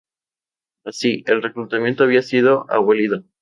Así, 0.83 1.23
el 1.27 1.43
reclutamiento 1.43 2.03
había 2.03 2.23
sido 2.23 2.65
abolido. 2.71 3.23